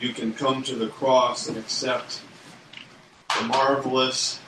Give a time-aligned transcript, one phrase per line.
[0.00, 2.22] you can come to the cross and accept
[3.38, 4.40] the marvelous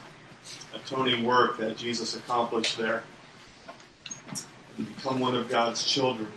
[0.74, 3.04] atoning work that Jesus accomplished there
[4.78, 6.28] and become one of God's children.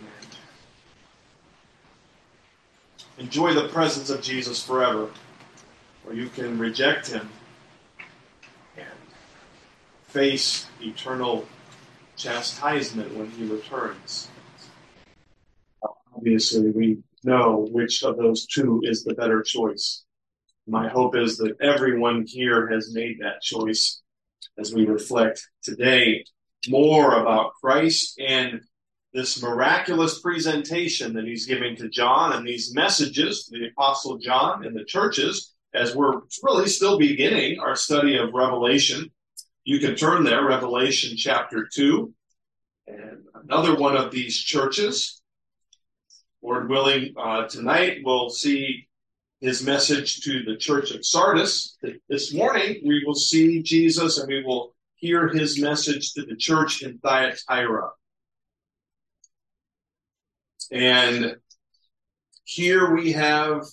[3.18, 5.10] And Enjoy the presence of Jesus forever,
[6.06, 7.30] or you can reject him
[8.76, 8.86] and
[10.08, 11.46] face eternal
[12.16, 14.28] chastisement when he returns.
[16.14, 20.04] Obviously, we know which of those two is the better choice.
[20.66, 24.02] My hope is that everyone here has made that choice
[24.58, 26.24] as we reflect today
[26.68, 28.60] more about Christ and
[29.12, 34.64] this miraculous presentation that he's giving to John and these messages to the Apostle John
[34.64, 39.10] and the churches as we're really still beginning our study of Revelation.
[39.64, 42.12] You can turn there, Revelation chapter 2,
[42.88, 45.15] and another one of these churches.
[46.46, 48.86] Lord willing, uh, tonight we'll see
[49.40, 51.76] his message to the church of Sardis.
[52.08, 56.84] This morning we will see Jesus and we will hear his message to the church
[56.84, 57.90] in Thyatira.
[60.70, 61.34] And
[62.44, 63.64] here we have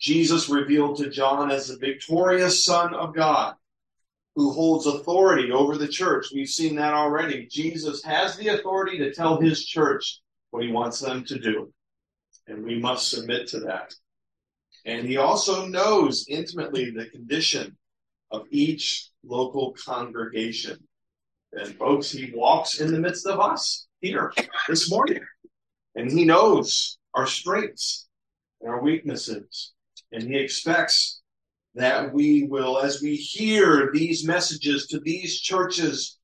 [0.00, 3.54] Jesus revealed to John as the victorious Son of God
[4.34, 6.28] who holds authority over the church.
[6.32, 7.46] We've seen that already.
[7.50, 10.22] Jesus has the authority to tell his church
[10.52, 11.70] what he wants them to do.
[12.48, 13.94] And we must submit to that.
[14.84, 17.76] And he also knows intimately the condition
[18.30, 20.78] of each local congregation.
[21.52, 24.32] And folks, he walks in the midst of us here
[24.66, 25.20] this morning.
[25.94, 28.08] And he knows our strengths
[28.60, 29.72] and our weaknesses.
[30.10, 31.20] And he expects
[31.74, 36.18] that we will, as we hear these messages to these churches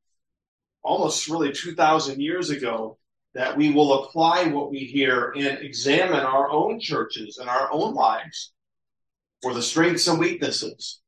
[0.83, 2.99] almost really 2,000 years ago,
[3.35, 7.95] that we will apply what we hear and examine our own churches and our own
[7.95, 8.53] lives
[9.43, 11.01] for the strengths and weaknesses.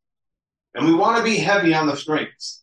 [0.74, 2.60] And we want to be heavy on the strengths,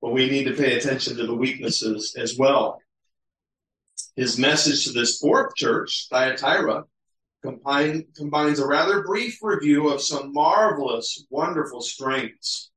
[0.00, 2.80] but we need to pay attention to the weaknesses as well.
[4.16, 6.84] His message to this fourth church, Thyatira,
[7.42, 12.70] combine, combines a rather brief review of some marvelous, wonderful strengths,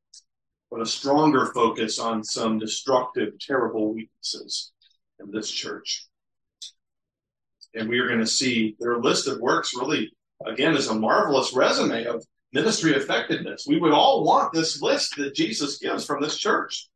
[0.69, 4.71] but a stronger focus on some destructive, terrible weaknesses
[5.23, 6.05] in this church.
[7.73, 10.11] And we are going to see their list of works really,
[10.45, 13.65] again, is a marvelous resume of ministry effectiveness.
[13.65, 16.89] We would all want this list that Jesus gives from this church.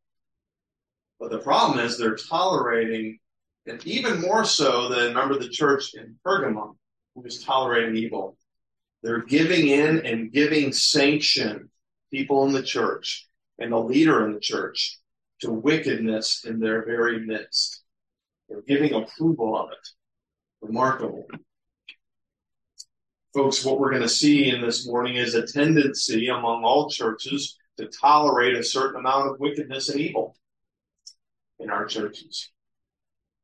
[1.20, 3.20] But the problem is they're tolerating
[3.68, 6.76] and even more so than remember the church in Pergamum,
[7.16, 8.38] who is tolerating evil.
[9.02, 11.70] They're giving in and giving sanction,
[12.12, 13.28] people in the church
[13.58, 15.00] and the leader in the church,
[15.42, 17.84] to wickedness in their very midst.
[18.50, 19.88] They're giving approval of it.
[20.62, 21.26] Remarkable.
[23.34, 27.58] Folks, what we're going to see in this morning is a tendency among all churches
[27.78, 30.36] to tolerate a certain amount of wickedness and evil
[31.60, 32.50] in our churches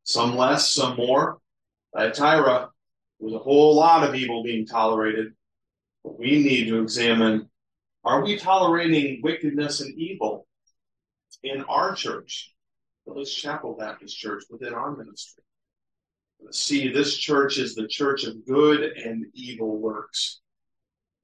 [0.04, 1.38] some less, some more.
[1.96, 2.70] Thyatira,
[3.20, 5.34] there's a whole lot of evil being tolerated.
[6.04, 7.50] But we need to examine
[8.04, 10.48] are we tolerating wickedness and evil
[11.44, 12.52] in our church,
[13.08, 15.44] Village Chapel Baptist Church, within our ministry?
[16.52, 20.40] See, this church is the church of good and evil works.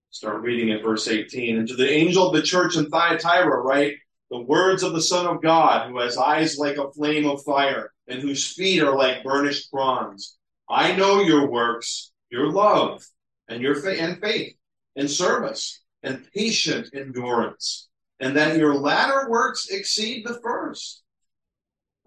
[0.10, 1.58] Start reading at verse 18.
[1.58, 3.96] And to the angel of the church in Thyatira, write
[4.30, 7.92] the words of the Son of God, who has eyes like a flame of fire
[8.08, 10.38] and whose feet are like burnished bronze.
[10.70, 13.04] I know your works, your love,
[13.48, 14.56] and your fa- and faith,
[14.96, 17.88] and service, and patient endurance,
[18.20, 21.04] and that your latter works exceed the first.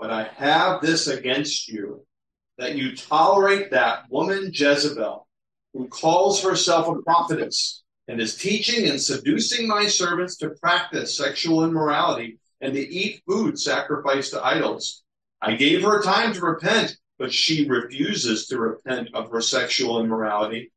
[0.01, 2.07] But I have this against you,
[2.57, 5.29] that you tolerate that woman Jezebel,
[5.75, 11.65] who calls herself a prophetess, and is teaching and seducing my servants to practice sexual
[11.65, 15.03] immorality and to eat food sacrificed to idols.
[15.43, 20.73] I gave her time to repent, but she refuses to repent of her sexual immorality.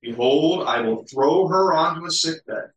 [0.00, 2.70] Behold, I will throw her onto a sickbed,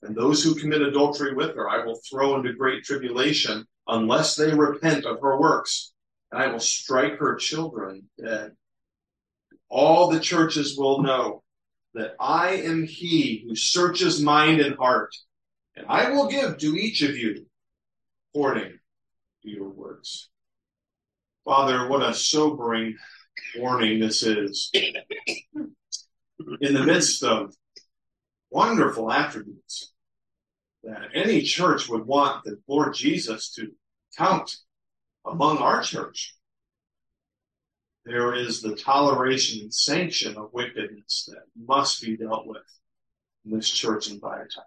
[0.00, 4.52] and those who commit adultery with her I will throw into great tribulation unless they
[4.52, 5.92] repent of her works,
[6.30, 8.52] and I will strike her children dead.
[9.68, 11.42] All the churches will know
[11.94, 15.14] that I am he who searches mind and heart,
[15.74, 17.46] and I will give to each of you
[18.34, 18.78] according
[19.42, 20.28] to your works.
[21.44, 22.96] Father, what a sobering
[23.56, 24.70] warning this is.
[24.74, 27.54] In the midst of
[28.50, 29.92] wonderful attributes
[30.86, 33.72] that any church would want the Lord Jesus to
[34.16, 34.56] count
[35.24, 36.34] among our church.
[38.04, 42.62] there is the toleration and sanction of wickedness that must be dealt with
[43.44, 44.64] in this church in Thyatira.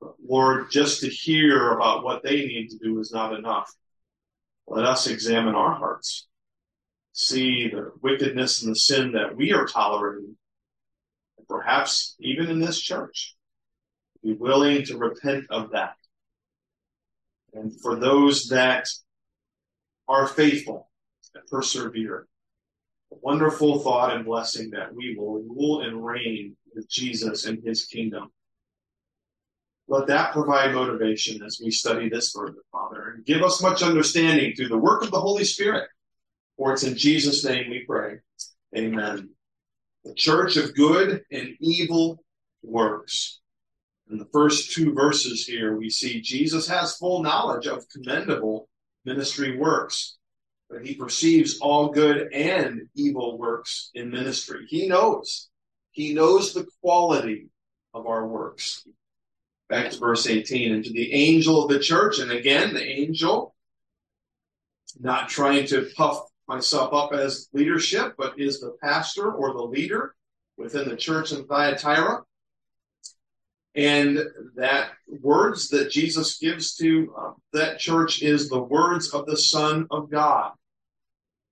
[0.00, 3.68] But Lord, just to hear about what they need to do is not enough.
[4.68, 6.28] Let us examine our hearts,
[7.12, 10.36] see the wickedness and the sin that we are tolerating,
[11.38, 13.34] and perhaps even in this church.
[14.22, 15.94] Be willing to repent of that.
[17.54, 18.88] And for those that
[20.08, 20.90] are faithful
[21.34, 22.26] and persevere,
[23.12, 27.86] a wonderful thought and blessing that we will rule and reign with Jesus and his
[27.86, 28.30] kingdom
[29.88, 34.54] let that provide motivation as we study this further, Father, and give us much understanding
[34.54, 35.88] through the work of the Holy Spirit.
[36.58, 38.18] For it's in Jesus' name we pray.
[38.76, 39.30] Amen.
[40.04, 42.22] The church of good and evil
[42.62, 43.40] works.
[44.10, 48.68] In the first two verses here, we see Jesus has full knowledge of commendable
[49.04, 50.16] ministry works,
[50.70, 54.66] but he perceives all good and evil works in ministry.
[54.68, 55.48] He knows.
[55.90, 57.48] He knows the quality
[57.92, 58.86] of our works
[59.68, 63.54] back to verse 18, and to the angel of the church, and again, the angel,
[64.98, 70.14] not trying to puff myself up as leadership, but is the pastor or the leader
[70.56, 72.22] within the church in Thyatira.
[73.78, 74.18] And
[74.56, 79.86] that words that Jesus gives to uh, that church is the words of the Son
[79.92, 80.50] of God.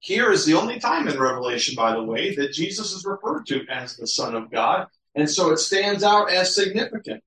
[0.00, 3.64] Here is the only time in Revelation, by the way, that Jesus is referred to
[3.68, 4.88] as the Son of God.
[5.14, 7.22] And so it stands out as significant.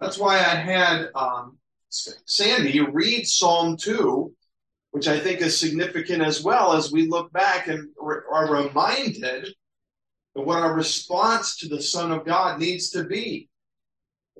[0.00, 1.56] That's why I had um,
[1.88, 4.34] Sandy read Psalm 2,
[4.90, 9.54] which I think is significant as well as we look back and are reminded
[10.34, 13.48] of what our response to the Son of God needs to be.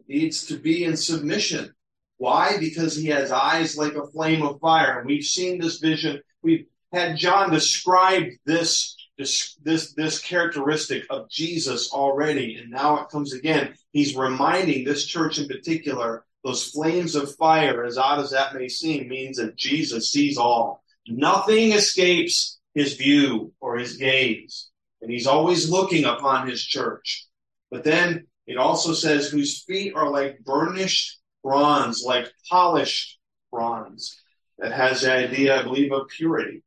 [0.08, 1.74] Needs to be in submission.
[2.18, 2.58] Why?
[2.58, 4.98] Because he has eyes like a flame of fire.
[4.98, 6.20] And we've seen this vision.
[6.42, 12.56] We've had John describe this this, this, this characteristic of Jesus already.
[12.56, 13.74] And now it comes again.
[13.92, 18.68] He's reminding this church in particular, those flames of fire, as odd as that may
[18.68, 20.82] seem, means that Jesus sees all.
[21.06, 24.68] Nothing escapes his view or his gaze.
[25.00, 27.26] And he's always looking upon his church.
[27.70, 33.18] But then it also says, whose feet are like burnished bronze, like polished
[33.50, 34.20] bronze.
[34.58, 36.62] That has the idea, I believe, of purity.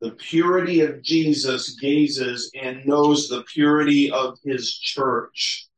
[0.00, 5.68] The purity of Jesus gazes and knows the purity of his church.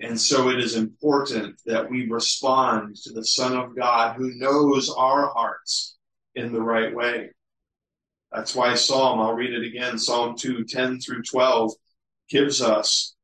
[0.00, 4.88] And so it is important that we respond to the Son of God who knows
[4.96, 5.98] our hearts
[6.34, 7.30] in the right way.
[8.32, 11.72] That's why Psalm, I'll read it again, Psalm 2, 10 through 12,
[12.30, 13.14] gives us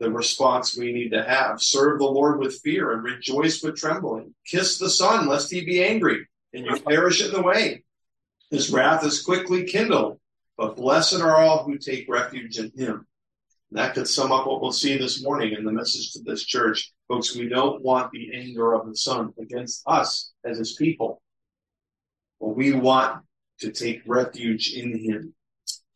[0.00, 1.60] the response we need to have.
[1.60, 4.34] Serve the Lord with fear and rejoice with trembling.
[4.46, 7.82] Kiss the Son, lest he be angry and you perish in the way.
[8.50, 10.20] His wrath is quickly kindled,
[10.56, 13.06] but blessed are all who take refuge in him.
[13.70, 16.44] And that could sum up what we'll see this morning in the message to this
[16.44, 16.90] church.
[17.08, 21.20] Folks, we don't want the anger of the Son against us as his people.
[22.40, 23.22] But we want
[23.60, 25.34] to take refuge in him,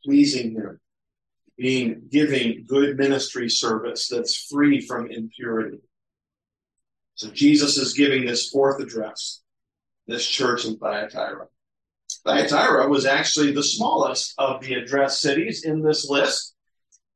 [0.04, 0.80] pleasing him,
[1.62, 5.78] being giving good ministry service that's free from impurity.
[7.14, 9.42] So Jesus is giving this fourth address,
[10.08, 11.46] this church in Thyatira.
[12.24, 16.52] Thyatira was actually the smallest of the addressed cities in this list.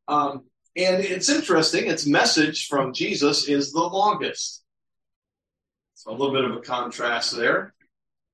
[0.07, 0.45] Um,
[0.77, 4.63] and it's interesting, its message from Jesus is the longest.
[5.95, 7.75] So a little bit of a contrast there.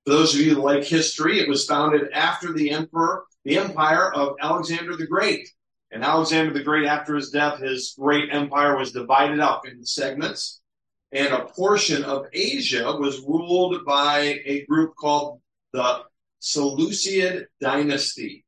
[0.05, 4.13] For those of you that like history, it was founded after the emperor, the empire
[4.13, 5.49] of Alexander the Great.
[5.93, 10.63] And Alexander the Great, after his death, his great empire was divided up into segments.
[11.13, 15.43] And a portion of Asia was ruled by a group called
[15.75, 16.01] the
[16.39, 18.47] Seleucid dynasty.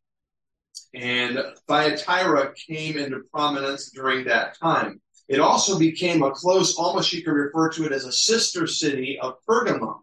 [0.95, 5.03] And Thyatira came into prominence during that time.
[5.29, 9.19] It also became a close, almost you could refer to it as a sister city
[9.21, 9.99] of Pergamum,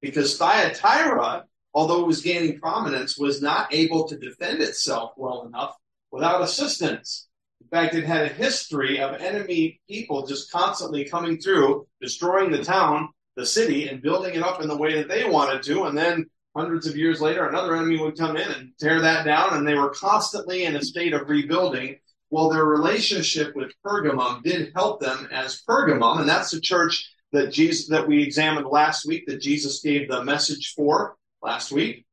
[0.00, 5.74] because Thyatira, although it was gaining prominence, was not able to defend itself well enough
[6.16, 7.28] without assistance.
[7.60, 12.64] In fact, it had a history of enemy people just constantly coming through, destroying the
[12.64, 15.96] town, the city, and building it up in the way that they wanted to, and
[15.96, 19.68] then hundreds of years later, another enemy would come in and tear that down, and
[19.68, 21.96] they were constantly in a state of rebuilding.
[22.30, 27.52] Well, their relationship with Pergamum did help them as Pergamum, and that's the church that
[27.52, 32.06] Jesus that we examined last week that Jesus gave the message for last week.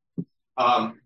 [0.58, 1.00] Um,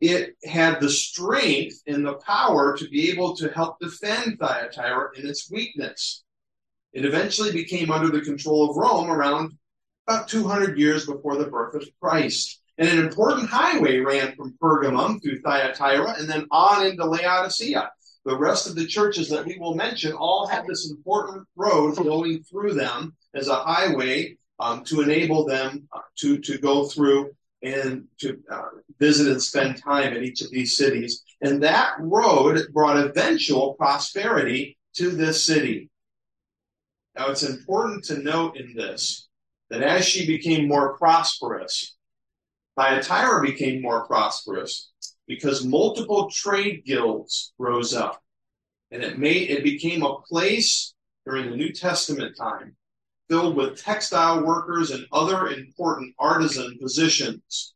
[0.00, 5.26] it had the strength and the power to be able to help defend Thyatira in
[5.26, 6.22] its weakness.
[6.92, 9.58] It eventually became under the control of Rome around
[10.06, 12.60] about 200 years before the birth of Christ.
[12.78, 17.90] And an important highway ran from Pergamum through Thyatira and then on into Laodicea.
[18.24, 22.44] The rest of the churches that we will mention all have this important road going
[22.44, 27.30] through them as a highway um, to enable them uh, to, to go through
[27.62, 31.22] and to uh, visit and spend time in each of these cities.
[31.40, 35.90] And that road brought eventual prosperity to this city.
[37.16, 39.28] Now, it's important to note in this
[39.70, 41.96] that as she became more prosperous,
[42.76, 44.92] Thyatira became more prosperous
[45.26, 48.22] because multiple trade guilds rose up.
[48.90, 50.94] And it made it became a place
[51.26, 52.76] during the New Testament time
[53.28, 57.74] filled with textile workers and other important artisan positions.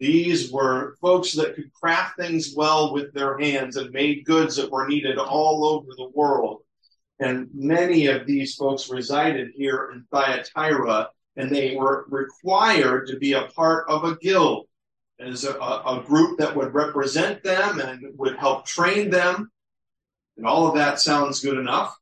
[0.00, 4.70] These were folks that could craft things well with their hands and made goods that
[4.70, 6.62] were needed all over the world.
[7.18, 13.32] And many of these folks resided here in Thyatira, and they were required to be
[13.32, 14.68] a part of a guild
[15.18, 19.50] as a, a group that would represent them and would help train them.
[20.36, 21.96] And all of that sounds good enough.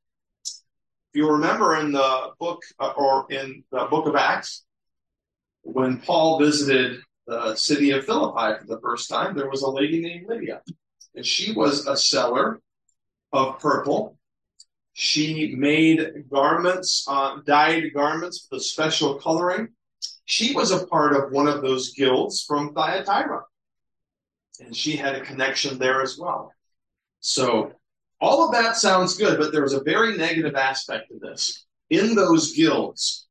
[1.17, 4.67] You remember in the book uh, or in the book of Acts,
[5.63, 10.01] when Paul visited the city of Philippi for the first time, there was a lady
[10.01, 10.61] named Lydia,
[11.15, 12.61] and she was a seller
[13.33, 14.19] of purple.
[14.93, 19.69] She made garments, uh, dyed garments with a special coloring.
[20.27, 23.43] She was a part of one of those guilds from Thyatira,
[24.61, 26.53] and she had a connection there as well.
[27.21, 27.73] So
[28.21, 31.67] all of that sounds good, but there was a very negative aspect of this.
[31.91, 33.27] In those guilds,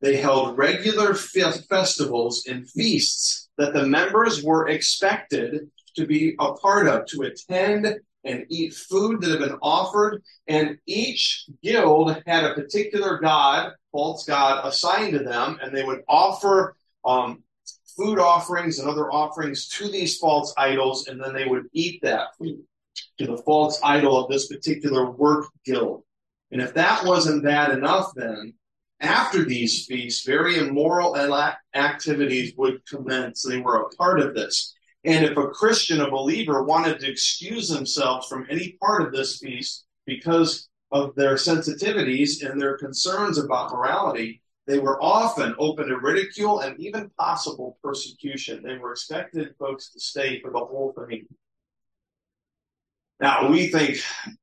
[0.00, 6.86] they held regular festivals and feasts that the members were expected to be a part
[6.88, 10.22] of, to attend and eat food that had been offered.
[10.46, 16.02] And each guild had a particular god, false god, assigned to them, and they would
[16.08, 17.42] offer um,
[17.96, 22.28] food offerings and other offerings to these false idols, and then they would eat that
[22.38, 22.60] food
[23.20, 26.02] to the false idol of this particular work guild.
[26.50, 28.54] And if that wasn't bad enough, then
[29.00, 31.14] after these feasts, very immoral
[31.74, 33.42] activities would commence.
[33.42, 34.74] They were a part of this.
[35.04, 39.38] And if a Christian, a believer, wanted to excuse themselves from any part of this
[39.38, 45.98] feast because of their sensitivities and their concerns about morality, they were often open to
[45.98, 48.62] ridicule and even possible persecution.
[48.62, 51.26] They were expected folks to stay for the whole thing.
[53.20, 53.98] Now, we think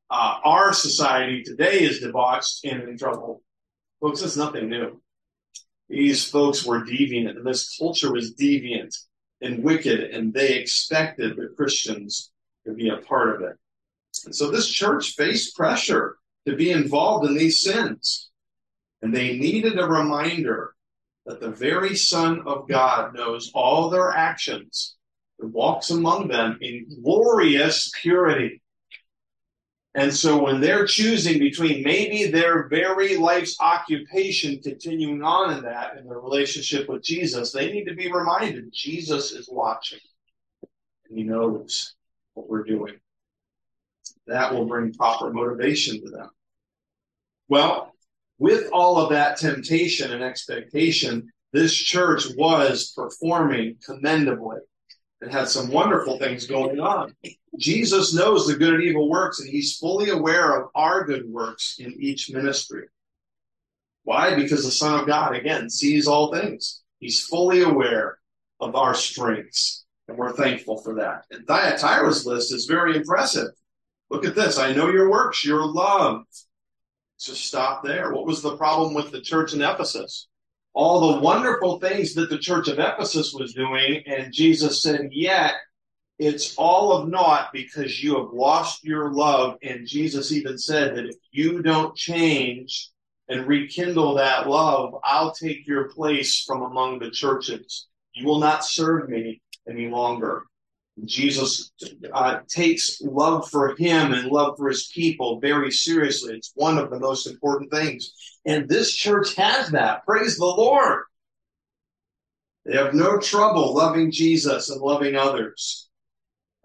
[0.09, 3.41] uh, our society today is debauched and in trouble.
[3.99, 5.01] Folks, that's nothing new.
[5.89, 8.95] These folks were deviant, and this culture was deviant
[9.41, 12.31] and wicked, and they expected the Christians
[12.65, 13.55] to be a part of it.
[14.25, 18.29] And so this church faced pressure to be involved in these sins.
[19.01, 20.73] And they needed a reminder
[21.25, 24.95] that the very Son of God knows all their actions
[25.39, 28.61] and walks among them in glorious purity.
[29.97, 35.97] And so when they're choosing between maybe their very life's occupation continuing on in that
[35.97, 39.99] in their relationship with Jesus, they need to be reminded Jesus is watching
[41.09, 41.95] and he knows
[42.35, 42.99] what we're doing.
[44.27, 46.29] That will bring proper motivation to them.
[47.49, 47.91] Well,
[48.37, 54.59] with all of that temptation and expectation, this church was performing commendably.
[55.21, 57.15] It had some wonderful things going on.
[57.57, 61.77] Jesus knows the good and evil works, and he's fully aware of our good works
[61.79, 62.87] in each ministry.
[64.03, 64.35] Why?
[64.35, 66.83] Because the Son of God, again, sees all things.
[66.99, 68.19] He's fully aware
[68.59, 71.25] of our strengths, and we're thankful for that.
[71.31, 73.49] And Thyatira's list is very impressive.
[74.09, 74.57] Look at this.
[74.57, 76.23] I know your works, your love.
[77.19, 78.13] Just stop there.
[78.13, 80.27] What was the problem with the church in Ephesus?
[80.77, 85.55] All the wonderful things that the church of Ephesus was doing, and Jesus said, Yet
[86.19, 89.57] it's all of naught because you have lost your love.
[89.63, 92.91] And Jesus even said that if you don't change
[93.27, 97.87] and rekindle that love, I'll take your place from among the churches.
[98.13, 100.43] You will not serve me any longer.
[101.05, 101.71] Jesus
[102.11, 106.35] uh, takes love for him and love for his people very seriously.
[106.35, 108.13] It's one of the most important things.
[108.45, 110.05] And this church has that.
[110.05, 111.03] Praise the Lord.
[112.65, 115.89] They have no trouble loving Jesus and loving others.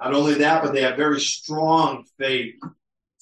[0.01, 2.55] Not only that, but they have very strong faith,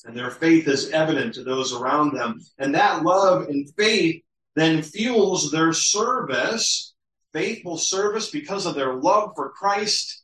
[0.07, 2.41] and their faith is evident to those around them.
[2.59, 4.23] And that love and faith
[4.57, 6.95] then fuels their service,
[7.35, 10.20] faithful service because of their love for Christ,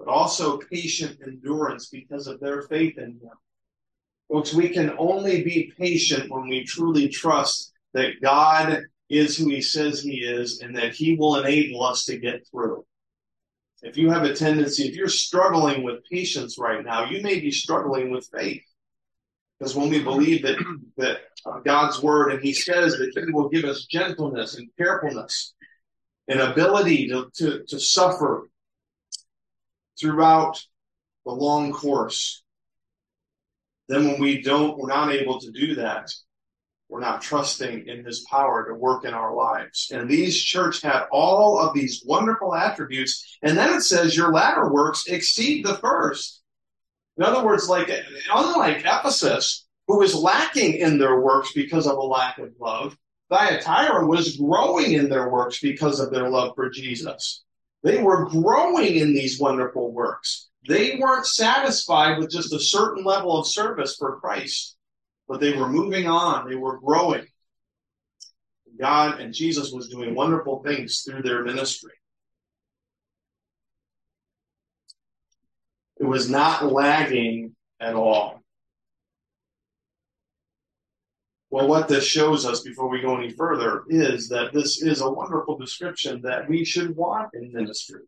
[0.00, 3.36] but also patient endurance because of their faith in Him.
[4.30, 9.60] Folks, we can only be patient when we truly trust that God is who he
[9.60, 12.84] says he is and that he will enable us to get through.
[13.82, 17.50] If you have a tendency, if you're struggling with patience right now, you may be
[17.50, 18.62] struggling with faith.
[19.58, 20.58] Because when we believe that,
[20.96, 21.18] that
[21.64, 25.54] God's word and he says that he will give us gentleness and carefulness
[26.28, 28.48] and ability to, to, to suffer
[30.00, 30.64] throughout
[31.24, 32.42] the long course,
[33.88, 36.10] then when we don't, we're not able to do that,
[36.88, 39.90] we're not trusting in his power to work in our lives.
[39.92, 43.38] And these church had all of these wonderful attributes.
[43.42, 46.42] And then it says your latter works exceed the first.
[47.16, 47.90] In other words, like
[48.34, 52.96] unlike Ephesus, who was lacking in their works because of a lack of love,
[53.30, 57.44] Thyatira was growing in their works because of their love for Jesus.
[57.82, 60.48] They were growing in these wonderful works.
[60.68, 64.76] They weren't satisfied with just a certain level of service for Christ
[65.30, 66.48] but they were moving on.
[66.48, 67.24] They were growing.
[68.80, 71.92] God and Jesus was doing wonderful things through their ministry.
[76.00, 78.39] It was not lagging at all.
[81.50, 85.10] Well, what this shows us before we go any further is that this is a
[85.10, 88.02] wonderful description that we should want in ministry.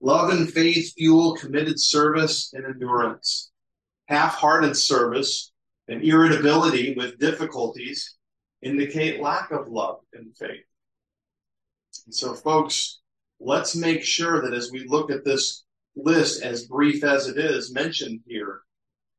[0.00, 3.50] Love and faith fuel committed service and endurance.
[4.06, 5.52] Half hearted service
[5.86, 8.14] and irritability with difficulties
[8.62, 10.64] indicate lack of love and faith.
[12.06, 13.00] And so, folks,
[13.38, 17.72] let's make sure that as we look at this list, as brief as it is
[17.72, 18.62] mentioned here,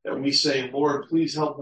[0.05, 1.59] that we say, Lord, please help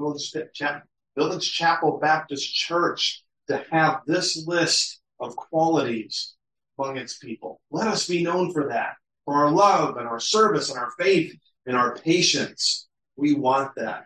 [0.53, 6.35] Chapel, Village Chapel Baptist Church to have this list of qualities
[6.77, 7.61] among its people.
[7.71, 11.35] Let us be known for that, for our love and our service and our faith
[11.65, 12.87] and our patience.
[13.15, 14.05] We want that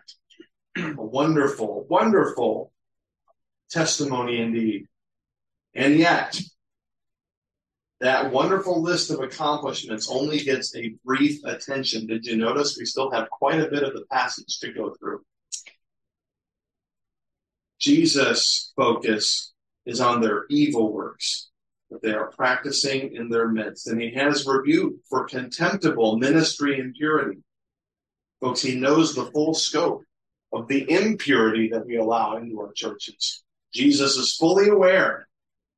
[0.76, 2.72] a wonderful, wonderful
[3.70, 4.86] testimony indeed.
[5.74, 6.40] And yet,
[8.00, 12.06] that wonderful list of accomplishments only gets a brief attention.
[12.06, 15.22] Did you notice we still have quite a bit of the passage to go through?
[17.80, 19.52] Jesus' focus
[19.86, 21.48] is on their evil works
[21.90, 26.94] that they are practicing in their midst, and he has rebuke for contemptible ministry and
[26.94, 27.40] purity.
[28.40, 30.04] Folks, he knows the full scope
[30.52, 33.42] of the impurity that we allow into our churches.
[33.72, 35.26] Jesus is fully aware.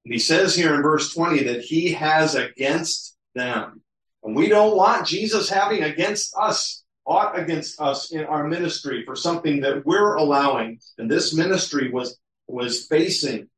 [0.05, 3.83] And he says here in verse 20 that he has against them.
[4.23, 9.17] And we don't want Jesus having against us, ought against us in our ministry for
[9.17, 10.81] something that we're allowing.
[10.99, 13.49] And this ministry was, was facing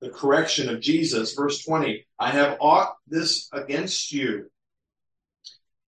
[0.00, 1.34] the correction of Jesus.
[1.34, 4.50] Verse 20, I have ought this against you,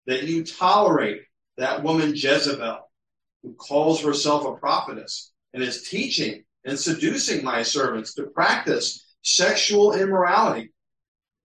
[0.06, 1.22] that you tolerate
[1.58, 2.80] that woman Jezebel
[3.44, 9.94] who calls herself a prophetess and is teaching and seducing my servants to practice sexual
[9.94, 10.72] immorality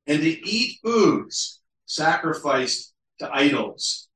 [0.07, 4.09] and to eat foods sacrificed to idols.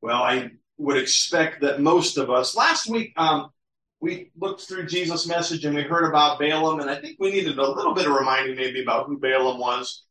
[0.00, 3.50] Well, I would expect that most of us, last week, um,
[4.00, 7.58] we looked through Jesus' message and we heard about Balaam, and I think we needed
[7.58, 10.04] a little bit of reminding maybe about who Balaam was.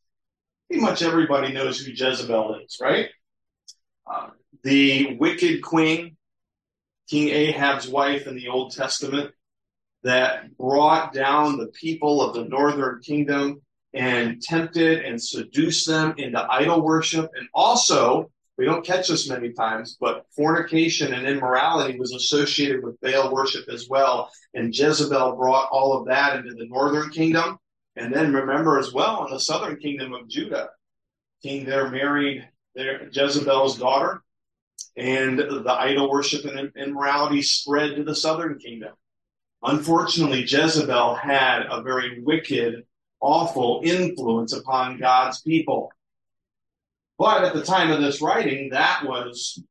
[0.68, 3.10] Pretty much everybody knows who Jezebel is, right?
[4.10, 4.30] Uh,
[4.62, 6.16] the wicked queen
[7.08, 9.32] King Ahab's wife in the Old Testament
[10.02, 13.60] that brought down the people of the northern kingdom
[13.92, 17.30] and tempted and seduced them into idol worship.
[17.36, 23.00] And also, we don't catch this many times, but fornication and immorality was associated with
[23.00, 24.30] Baal worship as well.
[24.54, 27.58] And Jezebel brought all of that into the northern kingdom.
[27.96, 30.70] And then remember as well in the southern kingdom of Judah,
[31.42, 34.22] king there married their Jezebel's daughter
[34.96, 38.92] and the idol worship and immorality spread to the southern kingdom.
[39.62, 42.84] Unfortunately, Jezebel had a very wicked,
[43.20, 45.90] awful influence upon God's people.
[47.18, 49.62] But at the time of this writing, that was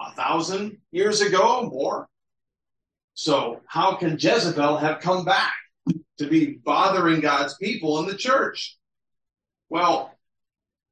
[0.00, 2.08] a thousand years ago or more.
[3.14, 5.52] So how can Jezebel have come back
[6.18, 8.76] to be bothering God's people in the church?
[9.68, 10.14] Well,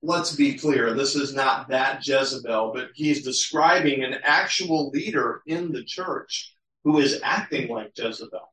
[0.03, 5.73] let's be clear, this is not that Jezebel, but he's describing an actual leader in
[5.73, 8.53] the church who is acting like Jezebel,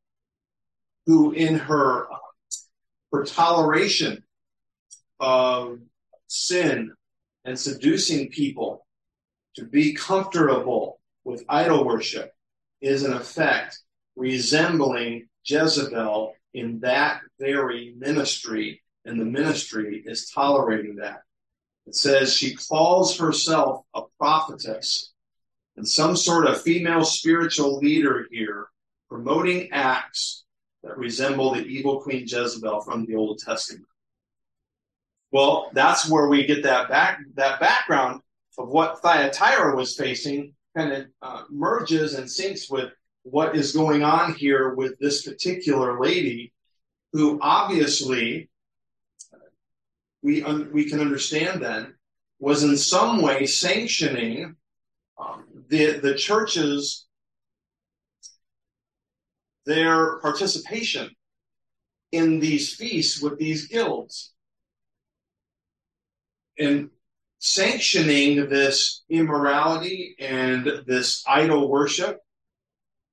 [1.05, 2.17] who in her, uh,
[3.11, 4.23] her toleration
[5.19, 5.79] of
[6.27, 6.93] sin
[7.45, 8.85] and seducing people
[9.55, 12.31] to be comfortable with idol worship
[12.81, 13.79] is in effect
[14.15, 21.21] resembling Jezebel in that very ministry, and the ministry is tolerating that.
[21.85, 25.11] It says she calls herself a prophetess
[25.75, 28.67] and some sort of female spiritual leader here,
[29.09, 30.45] promoting acts
[30.83, 33.87] that resemble the evil Queen Jezebel from the Old Testament.
[35.33, 38.21] Well, that's where we get that back that background
[38.59, 42.91] of what Thyatira was facing, kind of uh, merges and syncs with
[43.23, 46.53] what is going on here with this particular lady,
[47.13, 48.47] who obviously
[50.21, 51.95] we un- we can understand then
[52.37, 54.55] was in some way sanctioning
[55.17, 57.07] um, the the church's
[59.65, 61.09] their participation
[62.11, 64.33] in these feasts with these guilds
[66.57, 66.89] and
[67.39, 72.19] sanctioning this immorality and this idol worship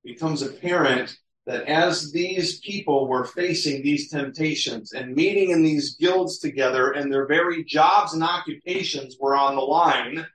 [0.03, 6.39] becomes apparent that as these people were facing these temptations and meeting in these guilds
[6.39, 10.25] together and their very jobs and occupations were on the line,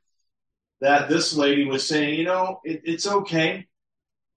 [0.80, 3.66] that this lady was saying, you know, it, it's okay.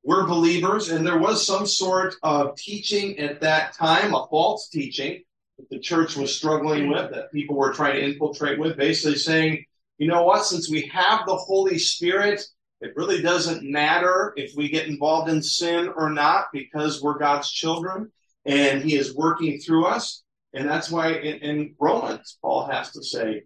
[0.04, 0.90] We're believers.
[0.90, 5.24] And there was some sort of teaching at that time, a false teaching
[5.60, 9.66] that the church was struggling with, that people were trying to infiltrate with, basically saying,
[9.98, 12.42] you know what, since we have the Holy Spirit,
[12.82, 17.52] it really doesn't matter if we get involved in sin or not because we're God's
[17.52, 18.10] children
[18.46, 20.24] and He is working through us.
[20.54, 23.44] And that's why in, in Romans, Paul has to say,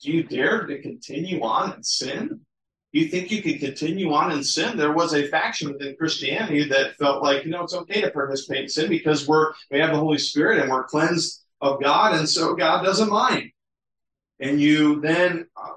[0.00, 2.45] Do you dare to continue on in sin?
[2.96, 4.76] You think you can continue on in sin?
[4.76, 8.62] There was a faction within Christianity that felt like, you know, it's okay to participate
[8.62, 12.28] in sin because we're we have the Holy Spirit and we're cleansed of God, and
[12.28, 13.50] so God doesn't mind.
[14.40, 15.72] And you then uh,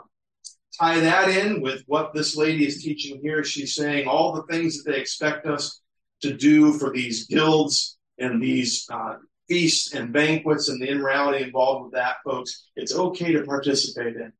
[0.79, 3.43] tie that in with what this lady is teaching here.
[3.43, 5.82] She's saying all the things that they expect us
[6.21, 9.15] to do for these guilds and these uh,
[9.47, 12.69] feasts and banquets and the immorality involved with that, folks.
[12.75, 14.32] It's okay to participate in.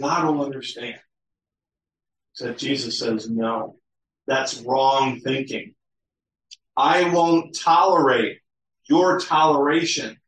[0.00, 0.98] God will understand.
[2.38, 3.80] So Jesus says, no,
[4.28, 5.74] that's wrong thinking.
[6.76, 8.38] I won't tolerate
[8.88, 10.18] your toleration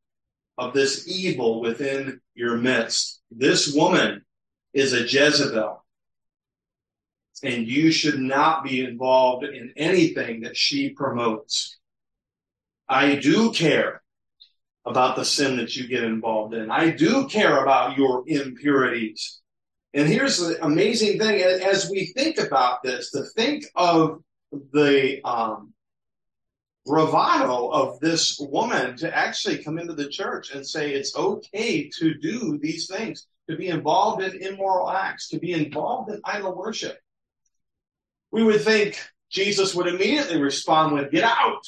[0.59, 3.20] of this evil within your midst.
[3.31, 4.25] This woman
[4.75, 5.85] is a Jezebel.
[7.44, 11.79] And you should not be involved in anything that she promotes.
[12.88, 14.03] I do care
[14.85, 16.73] about the sin that you get involved in.
[16.73, 19.39] I do care about your impurities.
[19.92, 24.22] And here's the amazing thing as we think about this, to think of
[24.72, 25.72] the um,
[26.87, 32.14] bravado of this woman to actually come into the church and say it's okay to
[32.14, 36.96] do these things, to be involved in immoral acts, to be involved in idol worship.
[38.31, 38.96] We would think
[39.29, 41.62] Jesus would immediately respond with, Get out.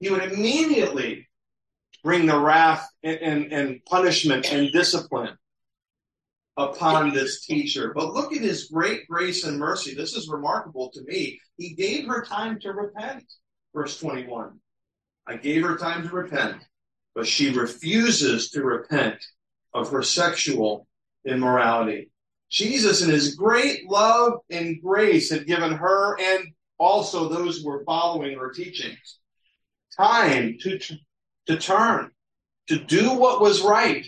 [0.00, 1.28] He would immediately
[2.02, 5.36] bring the wrath and, and, and punishment and discipline
[6.56, 7.92] upon this teacher.
[7.94, 9.94] But look at his great grace and mercy.
[9.94, 11.40] This is remarkable to me.
[11.56, 13.24] He gave her time to repent.
[13.74, 14.58] Verse 21.
[15.26, 16.62] I gave her time to repent,
[17.14, 19.24] but she refuses to repent
[19.72, 20.86] of her sexual
[21.24, 22.10] immorality.
[22.50, 27.84] Jesus, in his great love and grace, had given her and also those who were
[27.84, 29.18] following her teachings
[29.96, 30.78] time to,
[31.46, 32.10] to turn,
[32.68, 34.06] to do what was right,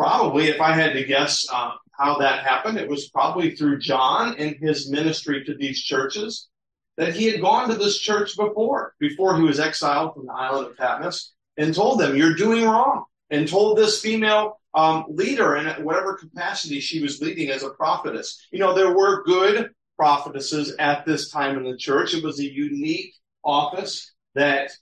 [0.00, 4.34] probably, if I had to guess uh, how that happened, it was probably through John
[4.38, 6.48] and his ministry to these churches
[6.96, 10.68] that he had gone to this church before, before he was exiled from the island
[10.68, 13.04] of Patmos, and told them, You're doing wrong.
[13.28, 18.44] And told this female um, leader in whatever capacity she was leading as a prophetess.
[18.50, 22.14] You know, there were good prophetesses at this time in the church.
[22.14, 24.72] It was a unique office that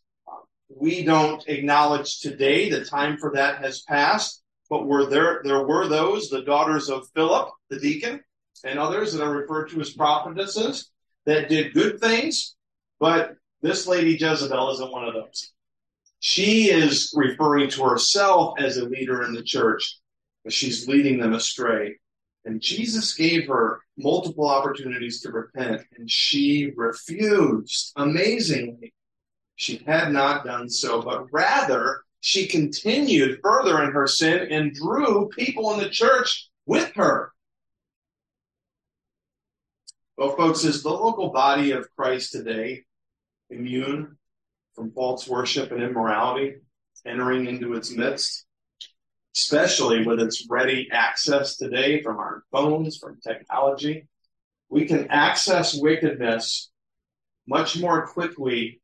[0.75, 2.71] we don't acknowledge today.
[2.71, 4.43] The time for that has passed.
[4.71, 8.21] But were there there were those, the daughters of Philip, the deacon,
[8.65, 10.91] and others that are referred to as prophetesses
[11.27, 12.57] that did good things,
[12.99, 15.53] but this lady Jezebel isn't one of those.
[16.21, 19.99] She is referring to herself as a leader in the church,
[20.45, 21.97] but she's leading them astray.
[22.45, 27.93] And Jesus gave her multiple opportunities to repent, and she refused.
[27.97, 28.95] Amazingly,
[29.57, 35.29] she had not done so, but rather she continued further in her sin and drew
[35.29, 37.33] people in the church with her.
[40.17, 42.83] Well, folks, is the local body of Christ today
[43.51, 44.17] immune
[44.75, 46.57] from false worship and immorality
[47.07, 48.45] entering into its midst?
[49.37, 54.09] Especially with its ready access today from our phones, from technology.
[54.69, 56.71] We can access wickedness
[57.47, 58.81] much more quickly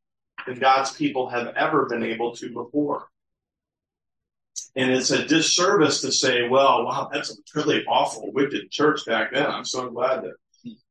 [0.46, 3.08] than God's people have ever been able to before.
[4.76, 9.32] And it's a disservice to say, well, wow, that's a really awful, wicked church back
[9.32, 9.46] then.
[9.46, 10.34] I'm so glad that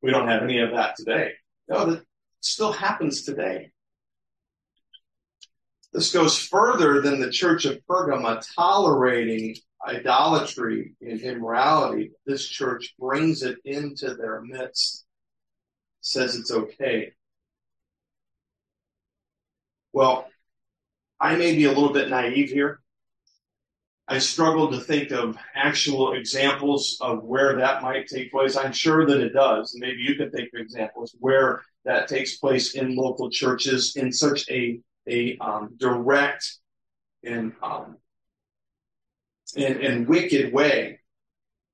[0.02, 1.34] we don't have any of that today.
[1.68, 2.06] No, that
[2.40, 3.72] still happens today.
[5.92, 12.12] This goes further than the church of Pergama tolerating idolatry and immorality.
[12.26, 15.06] This church brings it into their midst,
[16.02, 17.12] says it's okay.
[19.92, 20.28] Well,
[21.20, 22.82] I may be a little bit naive here.
[24.14, 28.56] I struggle to think of actual examples of where that might take place.
[28.56, 29.76] I'm sure that it does.
[29.76, 34.48] Maybe you can think of examples where that takes place in local churches in such
[34.52, 36.60] a a um, direct
[37.24, 37.98] and um,
[39.58, 41.00] and, and wicked way.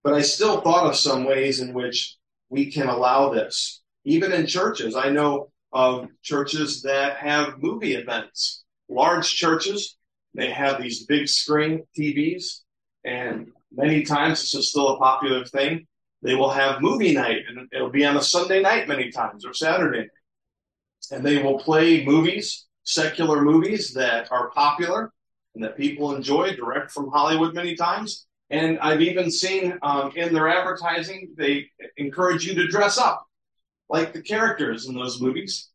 [0.02, 2.16] But I still thought of some ways in which
[2.48, 4.96] we can allow this, even in churches.
[4.96, 9.98] I know of churches that have movie events, large churches.
[10.40, 12.62] They have these big screen TVs,
[13.04, 15.86] and many times this is still a popular thing.
[16.22, 19.54] They will have movie night, and it'll be on a Sunday night many times or
[19.54, 20.08] Saturday.
[21.12, 25.14] And they will play movies secular movies that are popular
[25.54, 28.26] and that people enjoy direct from Hollywood many times.
[28.50, 33.24] And I've even seen um, in their advertising, they encourage you to dress up
[33.90, 35.70] like the characters in those movies.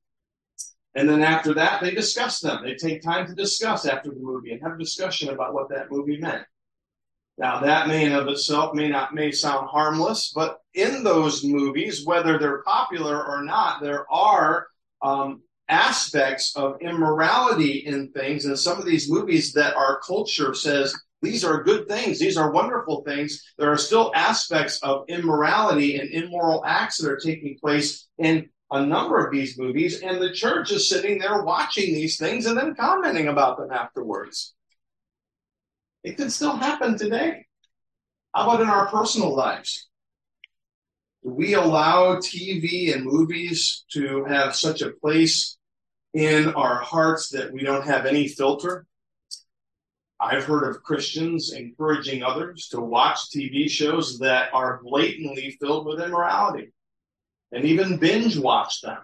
[0.94, 2.62] And then after that, they discuss them.
[2.62, 5.90] They take time to discuss after the movie and have a discussion about what that
[5.90, 6.44] movie meant.
[7.36, 12.06] Now that may in of itself may not may sound harmless, but in those movies,
[12.06, 14.68] whether they're popular or not, there are
[15.02, 20.94] um, aspects of immorality in things And some of these movies that our culture says
[21.22, 23.42] these are good things, these are wonderful things.
[23.58, 28.84] There are still aspects of immorality and immoral acts that are taking place in a
[28.84, 32.74] number of these movies, and the church is sitting there watching these things and then
[32.74, 34.52] commenting about them afterwards.
[36.02, 37.46] It can still happen today.
[38.34, 39.88] How about in our personal lives?
[41.22, 45.56] Do we allow TV and movies to have such a place
[46.12, 48.86] in our hearts that we don't have any filter?
[50.18, 56.00] I've heard of Christians encouraging others to watch TV shows that are blatantly filled with
[56.00, 56.72] immorality
[57.54, 58.98] and even binge watch them,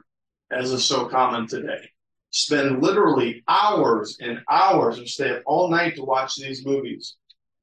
[0.51, 1.89] as is so common today.
[2.31, 7.17] Spend literally hours and hours or stay up all night to watch these movies.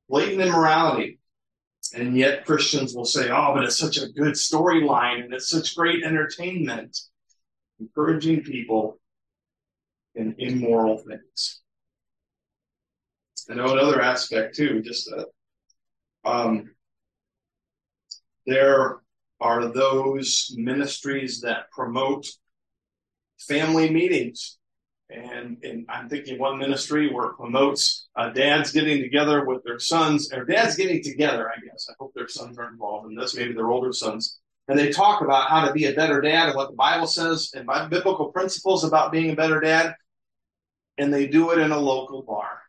[0.10, 1.20] Blatant immorality.
[1.94, 5.76] And yet Christians will say, oh, but it's such a good storyline and it's such
[5.76, 6.98] great entertainment.
[7.80, 9.00] Encouraging people
[10.16, 11.62] in immoral things.
[13.50, 15.28] I know another aspect too, just that
[16.26, 16.72] um,
[18.46, 19.02] there
[19.40, 22.28] are those ministries that promote
[23.40, 24.58] family meetings.
[25.10, 29.80] And, and I'm thinking one ministry where it promotes uh, dads getting together with their
[29.80, 31.88] sons, or dads getting together, I guess.
[31.90, 34.40] I hope their sons are involved in this, maybe their older sons.
[34.68, 37.52] And they talk about how to be a better dad and what the Bible says
[37.56, 39.96] and biblical principles about being a better dad.
[40.98, 42.64] And they do it in a local bar.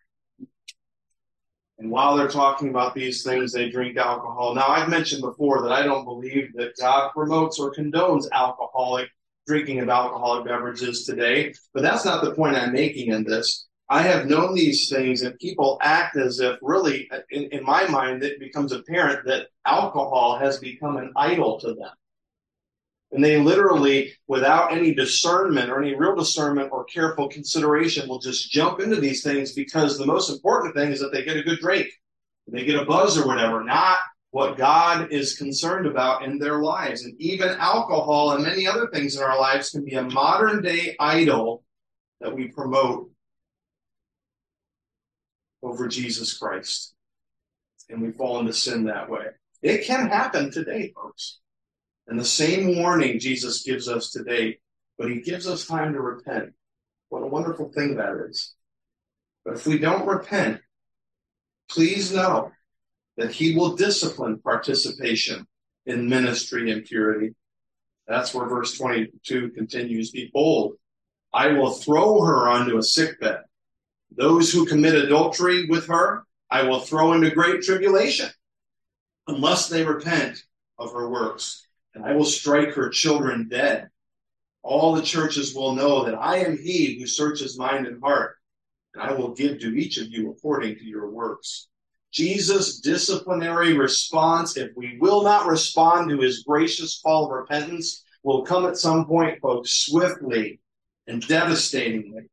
[1.78, 4.54] And while they're talking about these things, they drink alcohol.
[4.54, 9.08] Now, I've mentioned before that I don't believe that God promotes or condones alcoholic
[9.46, 13.66] drinking of alcoholic beverages today, but that's not the point I'm making in this.
[13.88, 18.22] I have known these things and people act as if really, in, in my mind,
[18.22, 21.90] it becomes apparent that alcohol has become an idol to them.
[23.10, 28.50] And they literally, without any discernment or any real discernment or careful consideration, will just
[28.50, 31.58] jump into these things because the most important thing is that they get a good
[31.58, 31.88] drink.
[32.46, 33.98] They get a buzz or whatever, not
[34.30, 37.02] what God is concerned about in their lives.
[37.04, 40.96] And even alcohol and many other things in our lives can be a modern day
[41.00, 41.64] idol
[42.20, 43.10] that we promote
[45.62, 46.94] over Jesus Christ.
[47.88, 49.26] And we fall into sin that way.
[49.62, 51.40] It can happen today, folks.
[52.08, 54.58] And the same warning Jesus gives us today,
[54.96, 56.54] but he gives us time to repent.
[57.10, 58.54] What a wonderful thing that is.
[59.44, 60.60] But if we don't repent,
[61.70, 62.52] please know
[63.18, 65.46] that he will discipline participation
[65.84, 67.34] in ministry and purity.
[68.06, 70.10] That's where verse 22 continues.
[70.10, 70.74] Behold,
[71.32, 73.40] I will throw her onto a sickbed.
[74.10, 78.30] Those who commit adultery with her, I will throw into great tribulation
[79.26, 80.42] unless they repent
[80.78, 81.67] of her works.
[81.98, 83.88] And I will strike her children dead.
[84.62, 88.37] All the churches will know that I am he who searches mind and heart,
[88.94, 91.66] and I will give to each of you according to your works.
[92.12, 98.44] Jesus' disciplinary response, if we will not respond to his gracious call of repentance, will
[98.44, 100.61] come at some point, folks, swiftly
[101.08, 102.30] and devastatingly.